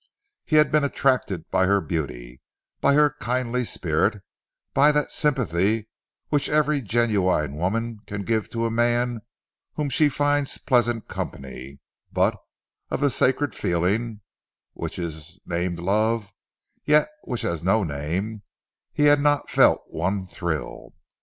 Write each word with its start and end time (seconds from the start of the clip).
He 0.45 0.55
had 0.55 0.71
been 0.71 0.83
attracted 0.83 1.47
by 1.51 1.67
her 1.67 1.79
beauty, 1.79 2.41
by 2.79 2.95
her 2.95 3.15
kindly 3.21 3.63
spirit, 3.63 4.23
by 4.73 4.91
that 4.91 5.11
sympathy 5.11 5.89
which 6.29 6.49
every 6.49 6.81
genuine 6.81 7.55
woman 7.55 7.99
can 8.07 8.23
give 8.23 8.49
to 8.49 8.65
a 8.65 8.71
man 8.71 9.21
whom 9.75 9.89
she 9.91 10.09
finds 10.09 10.57
pleasant 10.57 11.07
company; 11.07 11.81
but 12.11 12.35
of 12.89 12.99
the 12.99 13.11
sacred 13.11 13.53
feeling, 13.53 14.21
which 14.73 14.97
is 14.97 15.39
named 15.45 15.77
love, 15.77 16.33
yet 16.83 17.07
which 17.25 17.41
has 17.43 17.61
no 17.61 17.83
name, 17.83 18.41
he 18.91 19.03
had 19.03 19.19
not 19.21 19.51
felt 19.51 19.83
one 19.85 20.25
thrill. 20.25 20.95